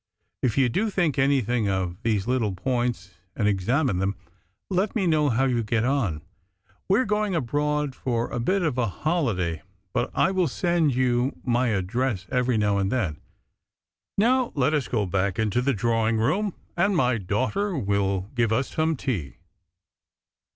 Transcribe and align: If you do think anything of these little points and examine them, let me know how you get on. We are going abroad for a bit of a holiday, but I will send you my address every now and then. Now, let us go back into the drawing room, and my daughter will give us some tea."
If 0.41 0.57
you 0.57 0.67
do 0.67 0.89
think 0.89 1.19
anything 1.19 1.69
of 1.69 2.01
these 2.01 2.25
little 2.25 2.53
points 2.55 3.19
and 3.35 3.47
examine 3.47 3.99
them, 3.99 4.15
let 4.67 4.95
me 4.95 5.05
know 5.05 5.29
how 5.29 5.43
you 5.45 5.61
get 5.63 5.85
on. 5.85 6.23
We 6.89 6.97
are 7.01 7.05
going 7.05 7.35
abroad 7.35 7.93
for 7.93 8.27
a 8.31 8.39
bit 8.39 8.63
of 8.63 8.79
a 8.79 8.87
holiday, 8.87 9.61
but 9.93 10.09
I 10.15 10.31
will 10.31 10.47
send 10.47 10.95
you 10.95 11.37
my 11.43 11.67
address 11.67 12.25
every 12.31 12.57
now 12.57 12.79
and 12.79 12.91
then. 12.91 13.17
Now, 14.17 14.51
let 14.55 14.73
us 14.73 14.87
go 14.87 15.05
back 15.05 15.37
into 15.37 15.61
the 15.61 15.71
drawing 15.71 16.17
room, 16.17 16.55
and 16.75 16.97
my 16.97 17.19
daughter 17.19 17.77
will 17.77 18.21
give 18.33 18.51
us 18.51 18.71
some 18.71 18.95
tea." 18.95 19.37